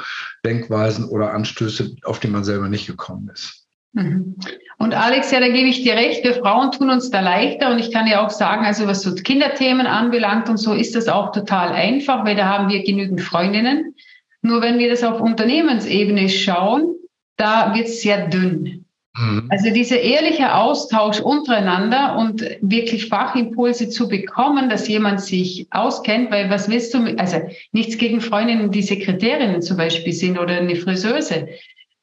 Denkweisen 0.44 1.06
oder 1.06 1.34
Anstöße, 1.34 1.96
auf 2.04 2.20
die 2.20 2.28
man 2.28 2.44
selber 2.44 2.68
nicht 2.68 2.88
gekommen 2.88 3.30
ist. 3.34 3.66
Mhm. 3.94 4.36
Und 4.78 4.94
Alex, 4.94 5.32
ja, 5.32 5.40
da 5.40 5.48
gebe 5.48 5.70
ich 5.70 5.84
dir 5.84 5.94
recht, 5.94 6.24
wir 6.24 6.34
Frauen 6.34 6.72
tun 6.72 6.90
uns 6.90 7.10
da 7.10 7.22
leichter 7.22 7.72
und 7.72 7.80
ich 7.80 7.92
kann 7.92 8.08
ja 8.08 8.26
auch 8.26 8.30
sagen, 8.30 8.66
also 8.66 8.88
was 8.88 9.02
so 9.02 9.14
Kinderthemen 9.14 9.88
anbelangt 9.88 10.50
und 10.50 10.58
so 10.58 10.74
ist 10.74 10.96
das 10.96 11.08
auch 11.08 11.32
total 11.32 11.72
einfach, 11.72 12.26
weil 12.26 12.36
da 12.36 12.46
haben 12.46 12.70
wir 12.70 12.84
genügend 12.84 13.22
Freundinnen. 13.22 13.96
Nur 14.42 14.62
wenn 14.62 14.78
wir 14.80 14.90
das 14.90 15.04
auf 15.04 15.22
Unternehmensebene 15.22 16.28
schauen, 16.30 16.94
da 17.38 17.74
wird 17.76 17.88
es 17.88 18.02
sehr 18.02 18.28
dünn. 18.28 18.86
Mhm. 19.18 19.48
Also 19.50 19.74
dieser 19.74 20.00
ehrliche 20.02 20.56
Austausch 20.56 21.20
untereinander 21.20 22.18
und 22.18 22.42
wirklich 22.62 23.08
Fachimpulse 23.08 23.90
zu 23.90 24.10
bekommen, 24.10 24.70
dass 24.70 24.88
jemand 24.88 25.22
sich 25.22 25.68
auskennt, 25.72 26.32
weil 26.32 26.50
was 26.50 26.70
willst 26.70 26.94
du, 26.94 27.06
also 27.18 27.38
nichts 27.72 27.98
gegen 27.98 28.20
Freundinnen, 28.20 28.72
die 28.72 28.82
Sekretärinnen 28.82 29.62
zum 29.62 29.78
Beispiel 29.78 30.14
sind 30.14 30.38
oder 30.38 30.58
eine 30.58 30.76
Friseuse. 30.76 31.48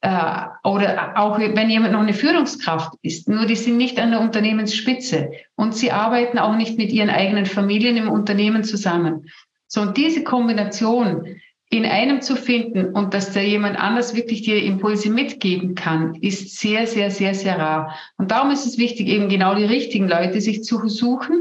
äh, 0.03 0.47
oder 0.65 1.13
auch 1.17 1.39
wenn 1.39 1.71
jemand 1.71 1.93
noch 1.93 2.01
eine 2.01 2.13
Führungskraft 2.13 2.93
ist, 3.03 3.29
nur 3.29 3.47
die 3.47 3.55
sind 3.55 3.77
nicht 3.77 4.01
an 4.01 4.11
der 4.11 4.21
Unternehmensspitze 4.21 5.31
und 5.55 5.77
sie 5.77 5.93
arbeiten 5.93 6.39
auch 6.39 6.57
nicht 6.57 6.77
mit 6.77 6.91
ihren 6.93 7.11
eigenen 7.11 7.47
Familien 7.47 7.97
im 7.97 8.11
Unternehmen 8.11 8.65
zusammen. 8.65 9.31
So, 9.69 9.81
und 9.81 9.97
diese 9.97 10.25
Kombination 10.25 11.37
in 11.73 11.87
einem 11.87 12.21
zu 12.21 12.37
finden 12.37 12.93
und 12.93 13.15
dass 13.15 13.33
da 13.33 13.41
jemand 13.41 13.79
anders 13.79 14.15
wirklich 14.15 14.43
dir 14.43 14.63
Impulse 14.63 15.09
mitgeben 15.09 15.75
kann, 15.75 16.15
ist 16.17 16.61
sehr, 16.61 16.87
sehr, 16.87 17.11
sehr, 17.11 17.35
sehr 17.35 17.59
rar. 17.59 17.99
Und 18.19 18.31
darum 18.31 18.51
ist 18.51 18.67
es 18.67 18.77
wichtig, 18.77 19.09
eben 19.09 19.31
genau 19.31 19.55
die 19.55 19.65
richtigen 19.65 20.07
Leute 20.07 20.43
sich 20.43 20.63
zu 20.65 20.87
suchen, 20.87 21.41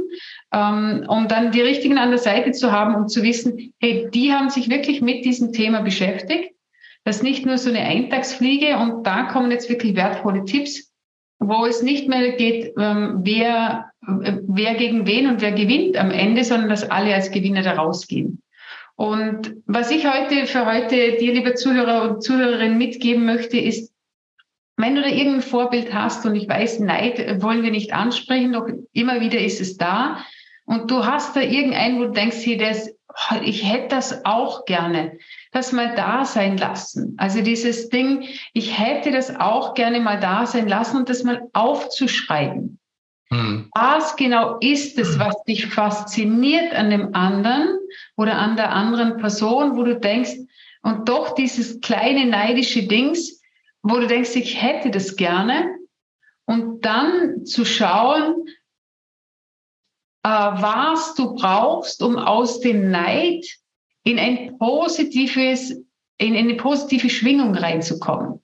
ähm, 0.53 1.03
um 1.09 1.27
dann 1.27 1.51
die 1.51 1.59
richtigen 1.59 1.97
an 1.97 2.11
der 2.11 2.17
Seite 2.17 2.53
zu 2.53 2.71
haben 2.71 2.95
und 2.95 3.09
zu 3.09 3.23
wissen, 3.23 3.73
hey, 3.81 4.07
die 4.13 4.31
haben 4.31 4.49
sich 4.49 4.69
wirklich 4.69 5.01
mit 5.01 5.25
diesem 5.25 5.51
Thema 5.51 5.81
beschäftigt. 5.81 6.53
Das 7.03 7.17
ist 7.17 7.23
nicht 7.23 7.45
nur 7.45 7.57
so 7.57 7.69
eine 7.69 7.81
Eintagsfliege 7.81 8.77
und 8.77 9.05
da 9.05 9.23
kommen 9.23 9.51
jetzt 9.51 9.69
wirklich 9.69 9.97
wertvolle 9.97 10.45
Tipps, 10.45 10.93
wo 11.39 11.65
es 11.65 11.83
nicht 11.83 12.07
mehr 12.07 12.31
geht, 12.37 12.71
ähm, 12.79 13.19
wer, 13.23 13.91
äh, 14.07 14.37
wer 14.47 14.75
gegen 14.75 15.05
wen 15.05 15.27
und 15.27 15.41
wer 15.41 15.51
gewinnt 15.51 15.97
am 15.97 16.09
Ende, 16.09 16.45
sondern 16.45 16.69
dass 16.69 16.89
alle 16.89 17.13
als 17.13 17.31
Gewinner 17.31 17.63
da 17.63 17.73
rausgehen. 17.73 18.41
Und 18.95 19.55
was 19.65 19.91
ich 19.91 20.05
heute 20.07 20.45
für 20.45 20.65
heute 20.65 21.17
dir, 21.17 21.33
liebe 21.33 21.55
Zuhörer 21.55 22.03
und 22.03 22.23
Zuhörerinnen, 22.23 22.77
mitgeben 22.77 23.25
möchte, 23.25 23.57
ist, 23.57 23.91
wenn 24.77 24.95
du 24.95 25.01
da 25.01 25.07
irgendein 25.07 25.41
Vorbild 25.41 25.93
hast 25.93 26.25
und 26.25 26.35
ich 26.35 26.47
weiß, 26.47 26.79
Neid 26.79 27.41
wollen 27.41 27.63
wir 27.63 27.71
nicht 27.71 27.93
ansprechen, 27.93 28.53
doch 28.53 28.67
immer 28.93 29.21
wieder 29.21 29.39
ist 29.39 29.61
es 29.61 29.77
da. 29.77 30.23
Und 30.65 30.89
du 30.89 31.05
hast 31.05 31.35
da 31.35 31.41
irgendeinen, 31.41 31.99
wo 31.99 32.05
du 32.05 32.11
denkst, 32.11 32.37
hey, 32.43 32.57
das, 32.57 32.89
ich 33.43 33.69
hätte 33.69 33.95
das 33.95 34.25
auch 34.25 34.65
gerne, 34.65 35.17
das 35.51 35.71
mal 35.71 35.95
da 35.95 36.25
sein 36.25 36.57
lassen. 36.57 37.15
Also 37.17 37.41
dieses 37.41 37.89
Ding, 37.89 38.27
ich 38.53 38.79
hätte 38.79 39.11
das 39.11 39.35
auch 39.35 39.73
gerne 39.73 39.99
mal 39.99 40.19
da 40.19 40.45
sein 40.45 40.67
lassen 40.67 40.97
und 40.97 41.09
das 41.09 41.23
mal 41.23 41.41
aufzuschreiben. 41.53 42.79
Hm. 43.31 43.69
Was 43.73 44.15
genau 44.17 44.57
ist 44.59 44.97
es, 44.97 45.17
was 45.17 45.41
dich 45.45 45.67
fasziniert 45.67 46.73
an 46.73 46.89
dem 46.89 47.15
anderen 47.15 47.77
oder 48.17 48.37
an 48.37 48.57
der 48.57 48.71
anderen 48.71 49.17
Person, 49.17 49.77
wo 49.77 49.83
du 49.83 49.99
denkst, 49.99 50.35
und 50.83 51.07
doch 51.07 51.35
dieses 51.35 51.79
kleine 51.81 52.25
neidische 52.25 52.83
Dings, 52.87 53.41
wo 53.83 53.99
du 53.99 54.07
denkst, 54.07 54.35
ich 54.35 54.61
hätte 54.61 54.89
das 54.89 55.15
gerne. 55.15 55.77
Und 56.45 56.83
dann 56.83 57.45
zu 57.45 57.65
schauen, 57.65 58.47
äh, 60.23 60.29
was 60.29 61.13
du 61.15 61.35
brauchst, 61.35 62.01
um 62.01 62.17
aus 62.17 62.59
dem 62.59 62.89
Neid 62.89 63.45
in 64.03 64.17
ein 64.17 64.57
positives, 64.57 65.71
in 66.17 66.35
eine 66.35 66.55
positive 66.55 67.09
Schwingung 67.09 67.55
reinzukommen. 67.55 68.41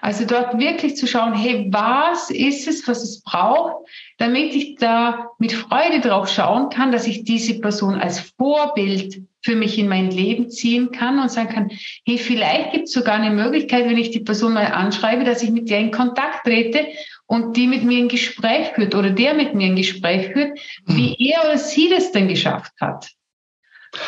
Also 0.00 0.24
dort 0.24 0.58
wirklich 0.58 0.96
zu 0.96 1.06
schauen, 1.06 1.34
hey, 1.34 1.66
was 1.70 2.30
ist 2.30 2.68
es, 2.68 2.86
was 2.86 3.02
es 3.02 3.22
braucht, 3.22 3.76
damit 4.18 4.54
ich 4.54 4.76
da 4.76 5.30
mit 5.38 5.52
Freude 5.52 6.00
drauf 6.00 6.28
schauen 6.28 6.68
kann, 6.68 6.92
dass 6.92 7.06
ich 7.06 7.24
diese 7.24 7.60
Person 7.60 7.94
als 7.94 8.20
Vorbild 8.20 9.22
für 9.42 9.54
mich 9.54 9.78
in 9.78 9.88
mein 9.88 10.10
Leben 10.10 10.50
ziehen 10.50 10.90
kann 10.90 11.18
und 11.18 11.30
sagen 11.30 11.48
kann, 11.48 11.70
hey, 12.04 12.18
vielleicht 12.18 12.72
gibt 12.72 12.84
es 12.84 12.92
sogar 12.92 13.14
eine 13.14 13.34
Möglichkeit, 13.34 13.88
wenn 13.88 13.96
ich 13.96 14.10
die 14.10 14.20
Person 14.20 14.54
mal 14.54 14.66
anschreibe, 14.66 15.24
dass 15.24 15.42
ich 15.42 15.50
mit 15.50 15.70
der 15.70 15.80
in 15.80 15.90
Kontakt 15.90 16.44
trete 16.44 16.86
und 17.26 17.56
die 17.56 17.66
mit 17.66 17.84
mir 17.84 17.98
ein 17.98 18.08
Gespräch 18.08 18.68
führt 18.74 18.94
oder 18.94 19.10
der 19.10 19.34
mit 19.34 19.54
mir 19.54 19.66
ein 19.66 19.76
Gespräch 19.76 20.32
führt, 20.32 20.58
wie 20.86 21.14
hm. 21.14 21.16
er 21.18 21.44
oder 21.44 21.58
sie 21.58 21.88
das 21.88 22.12
denn 22.12 22.28
geschafft 22.28 22.72
hat. 22.80 23.10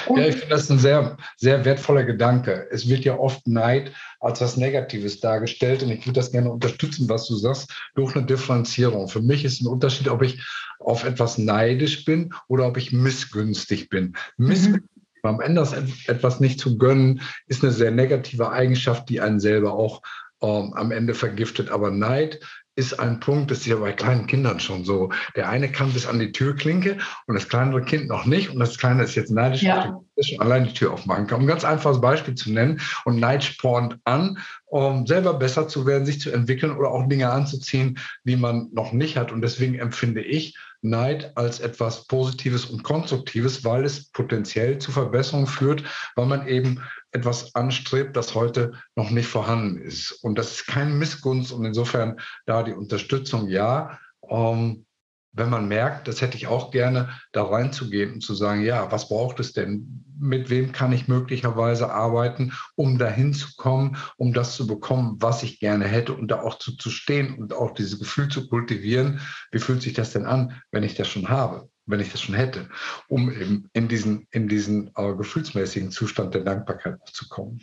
Ja, 0.09 0.27
ich 0.27 0.37
finde 0.37 0.55
das 0.55 0.71
ein 0.71 0.79
sehr, 0.79 1.17
sehr 1.37 1.65
wertvoller 1.65 2.05
Gedanke. 2.05 2.67
Es 2.71 2.89
wird 2.89 3.05
ja 3.05 3.19
oft 3.19 3.47
Neid 3.47 3.93
als 4.21 4.41
was 4.41 4.57
Negatives 4.57 5.21
dargestellt 5.21 5.83
und 5.83 5.91
ich 5.91 6.07
würde 6.07 6.21
das 6.21 6.33
gerne 6.33 6.51
unterstützen, 6.51 7.09
was 7.09 7.27
du 7.27 7.37
sagst, 7.37 7.73
durch 7.95 8.15
eine 8.15 8.27
Differenzierung. 8.27 9.09
Für 9.09 9.23
mich 9.23 9.45
ist 9.45 9.63
ein 9.63 9.67
Unterschied, 9.67 10.09
ob 10.09 10.23
ich 10.23 10.43
auf 10.79 11.05
etwas 11.05 11.39
neidisch 11.39 12.05
bin 12.05 12.33
oder 12.49 12.67
ob 12.67 12.77
ich 12.77 12.93
missgünstig 12.93 13.89
bin. 13.89 14.15
Missgünstig 14.37 14.83
mhm. 14.83 15.01
Am 15.23 15.41
Ende 15.41 15.69
etwas 16.07 16.41
nicht 16.41 16.61
zu 16.61 16.79
gönnen, 16.79 17.21
ist 17.47 17.63
eine 17.63 17.73
sehr 17.73 17.91
negative 17.91 18.51
Eigenschaft, 18.51 19.11
die 19.11 19.21
einen 19.21 19.39
selber 19.39 19.75
auch 19.75 20.01
ähm, 20.43 20.73
am 20.75 20.93
Ende 20.93 21.15
vergiftet. 21.15 21.71
Aber 21.71 21.91
Neid 21.91 22.41
ist 22.81 22.99
ein 22.99 23.21
Punkt, 23.21 23.51
das 23.51 23.59
ist 23.59 23.67
ja 23.67 23.77
bei 23.77 23.93
kleinen 23.93 24.27
Kindern 24.27 24.59
schon 24.59 24.85
so. 24.85 25.11
Der 25.37 25.51
eine 25.51 25.71
kann 25.71 25.93
bis 25.93 26.07
an 26.07 26.19
die 26.19 26.33
Türklinke 26.33 26.97
und 27.27 27.35
das 27.35 27.49
kleinere 27.49 27.83
Kind 27.83 28.09
noch 28.09 28.25
nicht. 28.25 28.49
Und 28.49 28.59
das 28.59 28.79
Kleine 28.79 29.03
ist 29.03 29.15
jetzt 29.15 29.31
neidisch, 29.31 29.63
ja. 29.63 30.01
schon 30.19 30.41
allein 30.41 30.65
die 30.65 30.73
Tür 30.73 30.95
aufmachen 30.95 31.27
kann. 31.27 31.41
Um 31.41 31.45
ein 31.45 31.49
ganz 31.49 31.65
einfaches 31.65 32.01
Beispiel 32.01 32.35
zu 32.35 32.51
nennen. 32.51 32.81
Und 33.05 33.21
Neid 33.21 33.45
spornt 33.45 33.99
an, 34.05 34.39
um 34.65 35.07
selber 35.07 35.35
besser 35.35 35.69
zu 35.69 35.87
werden, 35.87 36.07
sich 36.07 36.21
zu 36.21 36.31
entwickeln 36.33 36.75
oder 36.75 36.91
auch 36.91 37.07
Dinge 37.07 37.31
anzuziehen, 37.31 37.99
die 38.25 38.37
man 38.37 38.71
noch 38.73 38.93
nicht 38.93 39.19
hat. 39.19 39.31
Und 39.31 39.43
deswegen 39.43 39.79
empfinde 39.79 40.23
ich 40.23 40.57
Neid 40.83 41.37
als 41.37 41.61
etwas 41.61 42.07
Positives 42.07 42.65
und 42.65 42.83
Konstruktives, 42.83 43.63
weil 43.65 43.85
es 43.85 44.11
potenziell 44.11 44.79
zu 44.79 44.91
Verbesserungen 44.91 45.47
führt, 45.47 45.85
weil 46.17 46.27
man 46.27 46.47
eben 46.47 46.81
etwas 47.13 47.55
anstrebt, 47.55 48.17
das 48.17 48.35
heute 48.35 48.73
noch 48.97 49.11
nicht 49.11 49.29
vorhanden 49.29 49.79
ist. 49.79 50.13
Und 50.13 50.39
das 50.39 50.53
ist 50.53 50.67
kein 50.67 50.99
Missgunst 50.99 51.53
und 51.53 51.65
insofern 51.65 52.21
da 52.47 52.63
die 52.63 52.73
Unterstützung 52.73 53.49
ja. 53.49 53.99
Ähm, 54.29 54.87
wenn 55.33 55.51
man 55.51 55.69
merkt, 55.69 56.09
das 56.09 56.21
hätte 56.21 56.37
ich 56.37 56.49
auch 56.49 56.71
gerne, 56.71 57.11
da 57.33 57.45
reinzugehen 57.45 58.15
und 58.15 58.21
zu 58.21 58.35
sagen, 58.35 58.63
ja, 58.63 58.91
was 58.91 59.09
braucht 59.09 59.39
es 59.39 59.53
denn? 59.53 60.05
Mit 60.19 60.51
wem 60.51 60.73
kann 60.73 60.93
ich 60.93 61.09
möglicherweise 61.09 61.93
arbeiten, 61.93 62.53
um 62.75 62.99
dahin 62.99 63.33
zu 63.33 63.55
kommen, 63.57 63.97
um 64.17 64.33
das 64.33 64.57
zu 64.57 64.67
bekommen, 64.67 65.17
was 65.21 65.43
ich 65.43 65.61
gerne 65.61 65.87
hätte 65.87 66.15
und 66.15 66.29
da 66.29 66.43
auch 66.43 66.59
zu, 66.59 66.77
zu 66.77 66.91
stehen 66.91 67.39
und 67.39 67.53
auch 67.53 67.73
dieses 67.75 67.99
Gefühl 67.99 68.29
zu 68.29 68.49
kultivieren. 68.49 69.21
Wie 69.53 69.61
fühlt 69.61 69.83
sich 69.83 69.93
das 69.93 70.13
denn 70.13 70.27
an, 70.27 70.61
wenn 70.73 70.83
ich 70.83 70.95
das 70.95 71.09
schon 71.09 71.29
habe, 71.29 71.71
wenn 71.91 72.01
ich 72.01 72.11
das 72.11 72.21
schon 72.21 72.35
hätte, 72.35 72.69
um 73.09 73.31
eben 73.31 73.69
in 73.73 73.89
diesen, 73.89 74.27
in 74.31 74.49
diesen 74.49 74.91
äh, 74.97 75.15
gefühlsmäßigen 75.15 75.91
Zustand 75.91 76.35
der 76.35 76.43
Dankbarkeit 76.43 76.99
zu 77.13 77.29
kommen? 77.29 77.61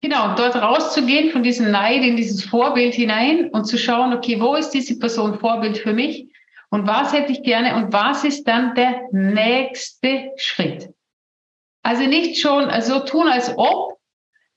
Genau, 0.00 0.34
dort 0.36 0.54
rauszugehen 0.54 1.30
von 1.32 1.42
diesem 1.42 1.70
Neid 1.70 2.04
in 2.04 2.16
dieses 2.16 2.44
Vorbild 2.44 2.94
hinein 2.94 3.50
und 3.50 3.64
zu 3.64 3.76
schauen, 3.76 4.12
okay, 4.12 4.40
wo 4.40 4.54
ist 4.54 4.70
diese 4.70 4.98
Person 4.98 5.38
Vorbild 5.40 5.78
für 5.78 5.92
mich? 5.92 6.28
Und 6.70 6.86
was 6.86 7.12
hätte 7.12 7.32
ich 7.32 7.42
gerne 7.42 7.74
und 7.74 7.92
was 7.92 8.24
ist 8.24 8.44
dann 8.44 8.74
der 8.74 9.08
nächste 9.10 10.30
Schritt? 10.36 10.90
Also 11.82 12.04
nicht 12.04 12.40
schon 12.40 12.70
so 12.82 13.00
tun, 13.00 13.26
als 13.26 13.52
ob 13.56 13.97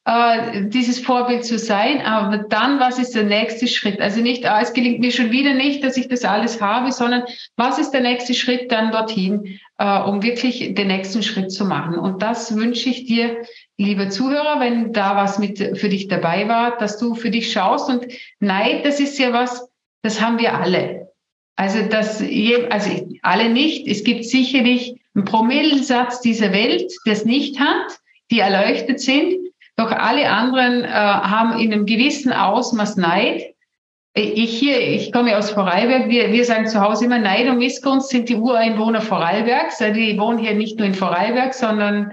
äh, 0.05 0.67
dieses 0.67 0.99
Vorbild 0.99 1.45
zu 1.45 1.59
sein, 1.59 2.01
aber 2.01 2.37
dann, 2.37 2.79
was 2.79 2.97
ist 2.97 3.13
der 3.13 3.23
nächste 3.23 3.67
Schritt? 3.67 4.01
Also 4.01 4.21
nicht, 4.21 4.45
ah, 4.45 4.59
es 4.59 4.73
gelingt 4.73 4.99
mir 4.99 5.11
schon 5.11 5.31
wieder 5.31 5.53
nicht, 5.53 5.83
dass 5.83 5.95
ich 5.95 6.07
das 6.07 6.25
alles 6.25 6.59
habe, 6.59 6.91
sondern 6.91 7.23
was 7.55 7.77
ist 7.77 7.91
der 7.91 8.01
nächste 8.01 8.33
Schritt 8.33 8.71
dann 8.71 8.91
dorthin, 8.91 9.59
äh, 9.77 9.99
um 9.99 10.23
wirklich 10.23 10.73
den 10.73 10.87
nächsten 10.87 11.21
Schritt 11.21 11.51
zu 11.51 11.65
machen? 11.65 11.99
Und 11.99 12.23
das 12.23 12.55
wünsche 12.55 12.89
ich 12.89 13.05
dir, 13.05 13.43
lieber 13.77 14.09
Zuhörer, 14.09 14.59
wenn 14.59 14.91
da 14.91 15.15
was 15.15 15.37
mit 15.37 15.77
für 15.77 15.89
dich 15.89 16.07
dabei 16.07 16.47
war, 16.47 16.77
dass 16.77 16.97
du 16.97 17.13
für 17.13 17.29
dich 17.29 17.51
schaust 17.51 17.89
und 17.89 18.07
Neid, 18.39 18.85
das 18.85 18.99
ist 18.99 19.19
ja 19.19 19.33
was, 19.33 19.69
das 20.01 20.19
haben 20.19 20.39
wir 20.39 20.55
alle. 20.55 21.11
Also 21.55 21.83
das, 21.83 22.23
also 22.71 23.07
alle 23.21 23.49
nicht. 23.49 23.87
Es 23.87 24.03
gibt 24.03 24.25
sicherlich 24.25 24.95
einen 25.13 25.25
Promillesatz 25.25 26.21
dieser 26.21 26.53
Welt, 26.53 26.91
der 27.05 27.13
es 27.13 27.25
nicht 27.25 27.59
hat, 27.59 27.99
die 28.31 28.39
erleuchtet 28.39 28.99
sind. 28.99 29.50
Doch 29.77 29.91
alle 29.91 30.29
anderen 30.29 30.83
äh, 30.83 30.87
haben 30.87 31.59
in 31.59 31.73
einem 31.73 31.85
gewissen 31.85 32.31
Ausmaß 32.33 32.97
Neid. 32.97 33.43
Ich 34.13 34.59
hier, 34.59 34.81
ich 34.81 35.13
komme 35.13 35.37
aus 35.37 35.51
Vorarlberg. 35.51 36.09
Wir, 36.09 36.33
wir 36.33 36.43
sagen 36.43 36.67
zu 36.67 36.81
Hause 36.81 37.05
immer, 37.05 37.17
Neid 37.17 37.47
und 37.47 37.59
Missgunst 37.59 38.09
sind 38.09 38.27
die 38.27 38.35
Ureinwohner 38.35 39.01
Vorarlbergs. 39.01 39.77
Die 39.77 40.19
wohnen 40.19 40.37
hier 40.37 40.53
nicht 40.53 40.77
nur 40.77 40.87
in 40.87 40.93
Vorarlberg, 40.93 41.53
sondern 41.53 42.11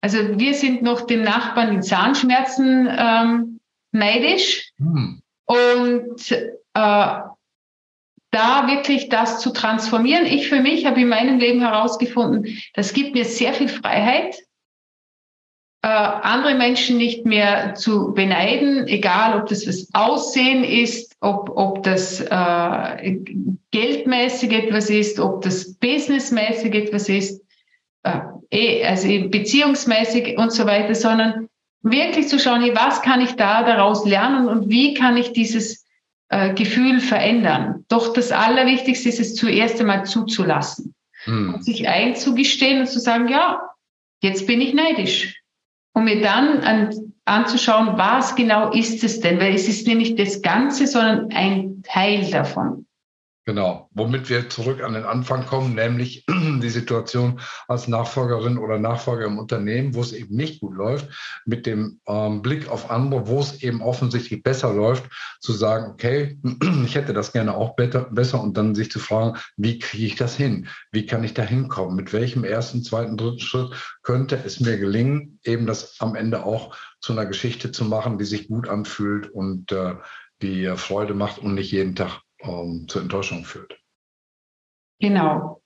also 0.00 0.18
wir 0.38 0.54
sind 0.54 0.82
noch 0.82 1.02
dem 1.02 1.22
Nachbarn 1.22 1.72
in 1.72 1.82
Zahnschmerzen 1.82 2.88
ähm, 2.96 3.60
neidisch. 3.92 4.70
Hm. 4.78 5.22
Und 5.46 6.32
äh, 6.32 7.20
da 8.36 8.66
wirklich 8.68 9.08
das 9.08 9.40
zu 9.40 9.50
transformieren. 9.50 10.26
Ich 10.26 10.48
für 10.48 10.60
mich 10.60 10.84
habe 10.84 11.00
in 11.00 11.08
meinem 11.08 11.38
Leben 11.38 11.60
herausgefunden, 11.60 12.58
das 12.74 12.92
gibt 12.92 13.14
mir 13.14 13.24
sehr 13.24 13.54
viel 13.54 13.68
Freiheit, 13.68 14.36
äh, 15.86 15.88
andere 15.88 16.56
Menschen 16.56 16.96
nicht 16.96 17.26
mehr 17.26 17.76
zu 17.76 18.12
beneiden, 18.12 18.88
egal 18.88 19.40
ob 19.40 19.48
das 19.48 19.68
was 19.68 19.86
Aussehen 19.92 20.64
ist, 20.64 21.14
ob, 21.20 21.48
ob 21.54 21.84
das 21.84 22.20
äh, 22.20 23.16
geldmäßig 23.70 24.52
etwas 24.52 24.90
ist, 24.90 25.20
ob 25.20 25.42
das 25.42 25.74
businessmäßig 25.74 26.74
etwas 26.74 27.08
ist, 27.08 27.40
äh, 28.02 28.18
eh, 28.50 28.84
also 28.84 29.06
beziehungsmäßig 29.28 30.36
und 30.38 30.52
so 30.52 30.66
weiter, 30.66 30.96
sondern 30.96 31.48
wirklich 31.82 32.26
zu 32.26 32.40
schauen, 32.40 32.68
was 32.74 33.00
kann 33.02 33.20
ich 33.20 33.36
da 33.36 33.62
daraus 33.62 34.04
lernen 34.04 34.48
und 34.48 34.68
wie 34.68 34.92
kann 34.94 35.16
ich 35.16 35.34
dieses 35.34 35.86
äh, 36.30 36.52
Gefühl 36.54 36.98
verändern. 36.98 37.84
Doch 37.86 38.12
das 38.12 38.32
Allerwichtigste 38.32 39.08
ist 39.08 39.20
es 39.20 39.36
zuerst 39.36 39.78
einmal 39.78 40.04
zuzulassen 40.04 40.96
hm. 41.22 41.54
und 41.54 41.64
sich 41.64 41.86
einzugestehen 41.86 42.80
und 42.80 42.88
zu 42.88 42.98
sagen, 42.98 43.28
ja, 43.28 43.60
jetzt 44.20 44.48
bin 44.48 44.60
ich 44.60 44.74
neidisch. 44.74 45.45
Um 45.96 46.04
mir 46.04 46.20
dann 46.20 46.60
an, 46.60 47.14
anzuschauen, 47.24 47.96
was 47.96 48.36
genau 48.36 48.70
ist 48.70 49.02
es 49.02 49.20
denn? 49.20 49.40
Weil 49.40 49.54
es 49.54 49.66
ist 49.66 49.86
nämlich 49.86 50.14
das 50.14 50.42
Ganze, 50.42 50.86
sondern 50.86 51.30
ein 51.32 51.82
Teil 51.84 52.30
davon. 52.30 52.86
Genau, 53.48 53.88
womit 53.92 54.28
wir 54.28 54.48
zurück 54.48 54.82
an 54.82 54.94
den 54.94 55.04
Anfang 55.04 55.46
kommen, 55.46 55.76
nämlich 55.76 56.24
die 56.28 56.68
Situation 56.68 57.38
als 57.68 57.86
Nachfolgerin 57.86 58.58
oder 58.58 58.80
Nachfolger 58.80 59.26
im 59.26 59.38
Unternehmen, 59.38 59.94
wo 59.94 60.00
es 60.00 60.12
eben 60.12 60.34
nicht 60.34 60.60
gut 60.60 60.74
läuft, 60.74 61.08
mit 61.44 61.64
dem 61.64 62.00
ähm, 62.08 62.42
Blick 62.42 62.68
auf 62.68 62.90
andere, 62.90 63.28
wo 63.28 63.38
es 63.38 63.62
eben 63.62 63.82
offensichtlich 63.82 64.42
besser 64.42 64.74
läuft, 64.74 65.04
zu 65.38 65.52
sagen, 65.52 65.92
okay, 65.92 66.40
ich 66.84 66.96
hätte 66.96 67.12
das 67.12 67.32
gerne 67.32 67.56
auch 67.56 67.76
better, 67.76 68.10
besser 68.10 68.42
und 68.42 68.56
dann 68.56 68.74
sich 68.74 68.90
zu 68.90 68.98
fragen, 68.98 69.38
wie 69.56 69.78
kriege 69.78 70.06
ich 70.06 70.16
das 70.16 70.34
hin? 70.34 70.66
Wie 70.90 71.06
kann 71.06 71.22
ich 71.22 71.32
da 71.32 71.42
hinkommen? 71.42 71.94
Mit 71.94 72.12
welchem 72.12 72.42
ersten, 72.42 72.82
zweiten, 72.82 73.16
dritten 73.16 73.38
Schritt 73.38 73.70
könnte 74.02 74.42
es 74.44 74.58
mir 74.58 74.76
gelingen, 74.76 75.38
eben 75.44 75.66
das 75.66 76.00
am 76.00 76.16
Ende 76.16 76.44
auch 76.44 76.74
zu 77.00 77.12
einer 77.12 77.26
Geschichte 77.26 77.70
zu 77.70 77.84
machen, 77.84 78.18
die 78.18 78.24
sich 78.24 78.48
gut 78.48 78.68
anfühlt 78.68 79.30
und 79.30 79.70
äh, 79.70 79.94
die 80.42 80.66
Freude 80.74 81.14
macht 81.14 81.38
und 81.38 81.54
nicht 81.54 81.70
jeden 81.70 81.94
Tag 81.94 82.25
ähm, 82.48 82.86
zur 82.88 83.02
Enttäuschung 83.02 83.44
führt. 83.44 83.78
Genau. 85.00 85.60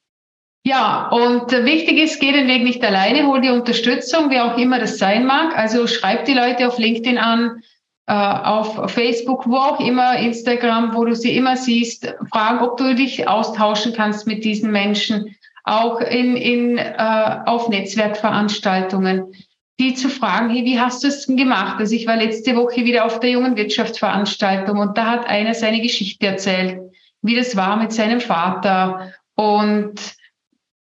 Ja, 0.62 1.08
und 1.08 1.50
wichtig 1.52 1.98
ist, 1.98 2.20
geh 2.20 2.32
den 2.32 2.46
Weg 2.46 2.64
nicht 2.64 2.84
alleine, 2.84 3.26
hol 3.26 3.40
die 3.40 3.48
Unterstützung, 3.48 4.28
wer 4.28 4.44
auch 4.44 4.58
immer 4.58 4.78
das 4.78 4.98
sein 4.98 5.24
mag. 5.24 5.56
Also 5.56 5.86
schreib 5.86 6.26
die 6.26 6.34
Leute 6.34 6.68
auf 6.68 6.78
LinkedIn 6.78 7.16
an, 7.16 7.62
äh, 8.06 8.12
auf 8.12 8.90
Facebook, 8.90 9.48
wo 9.48 9.56
auch 9.56 9.80
immer, 9.80 10.18
Instagram, 10.18 10.94
wo 10.94 11.04
du 11.04 11.14
sie 11.14 11.34
immer 11.34 11.56
siehst. 11.56 12.14
Fragen, 12.30 12.58
ob 12.58 12.76
du 12.76 12.94
dich 12.94 13.26
austauschen 13.26 13.94
kannst 13.94 14.26
mit 14.26 14.44
diesen 14.44 14.70
Menschen, 14.70 15.34
auch 15.64 16.00
in, 16.00 16.36
in, 16.36 16.76
äh, 16.76 17.38
auf 17.46 17.68
Netzwerkveranstaltungen 17.68 19.32
die 19.80 19.94
zu 19.94 20.10
fragen, 20.10 20.50
hey, 20.50 20.64
wie 20.64 20.78
hast 20.78 21.02
du 21.02 21.08
es 21.08 21.26
denn 21.26 21.36
gemacht? 21.36 21.76
Also 21.78 21.96
ich 21.96 22.06
war 22.06 22.16
letzte 22.16 22.54
Woche 22.54 22.84
wieder 22.84 23.06
auf 23.06 23.18
der 23.18 23.30
jungen 23.30 23.56
Wirtschaftsveranstaltung 23.56 24.78
und 24.78 24.96
da 24.96 25.06
hat 25.06 25.26
einer 25.26 25.54
seine 25.54 25.80
Geschichte 25.80 26.26
erzählt, 26.26 26.78
wie 27.22 27.34
das 27.34 27.56
war 27.56 27.76
mit 27.78 27.90
seinem 27.92 28.20
Vater. 28.20 29.14
Und 29.34 29.94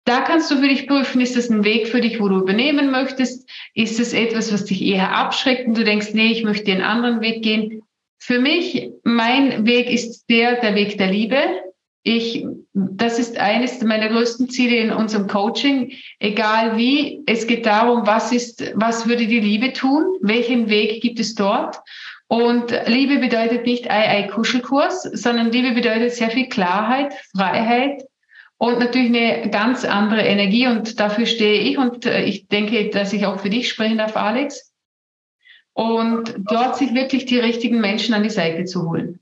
da 0.03 0.19
kannst 0.21 0.51
du 0.51 0.57
für 0.57 0.67
dich 0.67 0.85
prüfen, 0.85 1.21
ist 1.21 1.37
das 1.37 1.49
ein 1.49 1.63
Weg 1.63 1.87
für 1.87 2.01
dich, 2.01 2.19
wo 2.19 2.27
du 2.27 2.39
übernehmen 2.39 2.91
möchtest? 2.91 3.49
Ist 3.73 4.01
es 4.01 4.13
etwas, 4.13 4.51
was 4.51 4.65
dich 4.65 4.81
eher 4.83 5.15
abschreckt 5.15 5.65
und 5.65 5.77
du 5.77 5.85
denkst, 5.85 6.13
nee, 6.13 6.31
ich 6.31 6.43
möchte 6.43 6.71
einen 6.71 6.81
anderen 6.81 7.21
Weg 7.21 7.41
gehen? 7.41 7.83
Für 8.19 8.39
mich, 8.39 8.89
mein 9.03 9.65
Weg 9.65 9.89
ist 9.89 10.25
der, 10.29 10.59
der 10.59 10.75
Weg 10.75 10.97
der 10.97 11.07
Liebe 11.07 11.37
ich, 12.03 12.45
das 12.73 13.17
ist 13.17 13.37
eines 13.37 13.81
meiner 13.81 14.09
größten 14.09 14.49
Ziele 14.49 14.75
in 14.75 14.91
unserem 14.91 15.27
Coaching. 15.27 15.93
Egal 16.19 16.77
wie, 16.77 17.23
es 17.25 17.47
geht 17.47 17.65
darum, 17.65 18.05
was 18.05 18.33
ist, 18.33 18.73
was 18.75 19.07
würde 19.07 19.25
die 19.25 19.39
Liebe 19.39 19.71
tun? 19.71 20.17
Welchen 20.21 20.69
Weg 20.69 21.01
gibt 21.01 21.19
es 21.19 21.33
dort? 21.33 21.79
Und 22.27 22.73
Liebe 22.87 23.19
bedeutet 23.19 23.65
nicht 23.65 23.89
Ei-Ei-Kuschelkurs, 23.89 25.03
sondern 25.03 25.51
Liebe 25.51 25.71
bedeutet 25.71 26.13
sehr 26.13 26.29
viel 26.29 26.49
Klarheit, 26.49 27.13
Freiheit 27.35 28.03
und 28.57 28.79
natürlich 28.79 29.09
eine 29.09 29.49
ganz 29.49 29.85
andere 29.85 30.23
Energie. 30.23 30.67
Und 30.67 30.99
dafür 30.99 31.25
stehe 31.25 31.61
ich 31.61 31.77
und 31.77 32.05
äh, 32.05 32.23
ich 32.23 32.47
denke, 32.47 32.89
dass 32.89 33.13
ich 33.13 33.25
auch 33.25 33.39
für 33.39 33.49
dich 33.49 33.69
sprechen 33.69 33.97
darf, 33.97 34.17
Alex. 34.17 34.73
Und 35.73 36.35
dort 36.37 36.77
sich 36.77 36.93
wirklich 36.93 37.25
die 37.25 37.39
richtigen 37.39 37.79
Menschen 37.79 38.13
an 38.13 38.23
die 38.23 38.29
Seite 38.29 38.65
zu 38.65 38.89
holen. 38.89 39.19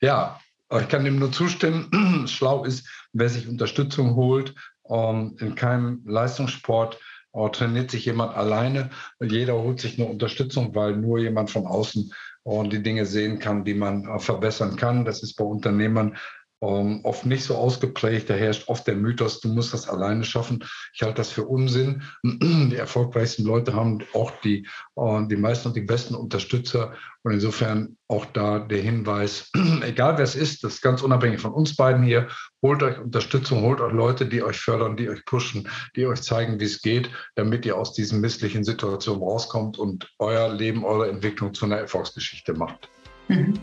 Ja, 0.00 0.40
ich 0.72 0.88
kann 0.88 1.04
dem 1.04 1.18
nur 1.18 1.32
zustimmen. 1.32 2.26
Schlau 2.28 2.64
ist, 2.64 2.88
wer 3.12 3.28
sich 3.28 3.48
Unterstützung 3.48 4.14
holt. 4.14 4.54
Ähm, 4.88 5.36
in 5.40 5.54
keinem 5.54 6.02
Leistungssport 6.06 6.98
äh, 7.32 7.48
trainiert 7.50 7.90
sich 7.90 8.04
jemand 8.06 8.36
alleine. 8.36 8.90
Jeder 9.20 9.54
holt 9.54 9.80
sich 9.80 9.98
eine 9.98 10.08
Unterstützung, 10.08 10.74
weil 10.74 10.96
nur 10.96 11.18
jemand 11.18 11.50
von 11.50 11.66
außen 11.66 12.12
äh, 12.44 12.68
die 12.68 12.82
Dinge 12.82 13.06
sehen 13.06 13.38
kann, 13.38 13.64
die 13.64 13.74
man 13.74 14.06
äh, 14.06 14.18
verbessern 14.18 14.76
kann. 14.76 15.04
Das 15.04 15.22
ist 15.22 15.34
bei 15.34 15.44
Unternehmern 15.44 16.16
ähm, 16.64 17.00
oft 17.02 17.26
nicht 17.26 17.44
so 17.44 17.56
ausgeprägt. 17.56 18.30
Da 18.30 18.34
herrscht 18.34 18.68
oft 18.68 18.86
der 18.86 18.96
Mythos, 18.96 19.40
du 19.40 19.48
musst 19.48 19.74
das 19.74 19.88
alleine 19.88 20.24
schaffen. 20.24 20.64
Ich 20.94 21.02
halte 21.02 21.16
das 21.16 21.30
für 21.30 21.44
Unsinn. 21.44 22.02
Die 22.24 22.76
erfolgreichsten 22.76 23.44
Leute 23.44 23.74
haben 23.74 23.98
auch 24.14 24.32
die, 24.42 24.66
äh, 24.96 25.26
die 25.26 25.36
meisten 25.36 25.68
und 25.68 25.76
die 25.76 25.82
besten 25.82 26.14
Unterstützer. 26.14 26.94
Und 27.22 27.32
insofern 27.32 27.96
auch 28.08 28.26
da 28.26 28.58
der 28.58 28.82
Hinweis, 28.82 29.50
egal 29.82 30.16
wer 30.16 30.24
es 30.24 30.34
ist, 30.34 30.64
das 30.64 30.74
ist 30.74 30.82
ganz 30.82 31.02
unabhängig 31.02 31.40
von 31.40 31.52
uns 31.52 31.76
beiden 31.76 32.02
hier, 32.02 32.28
holt 32.62 32.82
euch 32.82 32.98
Unterstützung, 32.98 33.62
holt 33.62 33.80
euch 33.80 33.92
Leute, 33.92 34.26
die 34.26 34.42
euch 34.42 34.58
fördern, 34.58 34.96
die 34.96 35.08
euch 35.08 35.24
pushen, 35.24 35.68
die 35.96 36.06
euch 36.06 36.22
zeigen, 36.22 36.60
wie 36.60 36.64
es 36.64 36.82
geht, 36.82 37.10
damit 37.34 37.66
ihr 37.66 37.76
aus 37.76 37.92
diesen 37.92 38.20
misslichen 38.20 38.64
Situationen 38.64 39.22
rauskommt 39.22 39.78
und 39.78 40.12
euer 40.18 40.52
Leben, 40.52 40.84
eure 40.84 41.08
Entwicklung 41.08 41.54
zu 41.54 41.66
einer 41.66 41.78
Erfolgsgeschichte 41.78 42.54
macht. 42.54 42.88
Mhm. 43.28 43.58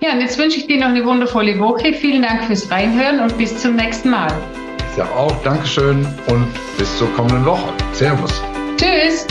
Ja, 0.00 0.12
und 0.12 0.20
jetzt 0.20 0.38
wünsche 0.38 0.58
ich 0.58 0.66
dir 0.66 0.78
noch 0.78 0.88
eine 0.88 1.04
wundervolle 1.04 1.58
Woche. 1.58 1.92
Vielen 1.92 2.22
Dank 2.22 2.44
fürs 2.44 2.70
Reinhören 2.70 3.20
und 3.20 3.36
bis 3.36 3.58
zum 3.60 3.74
nächsten 3.74 4.10
Mal. 4.10 4.32
Ich 4.90 4.96
sage 4.96 5.10
auch 5.10 5.42
Dankeschön 5.42 6.06
und 6.28 6.46
bis 6.76 6.98
zur 6.98 7.12
kommenden 7.14 7.44
Woche. 7.44 7.72
Servus. 7.92 8.42
Tschüss. 8.76 9.26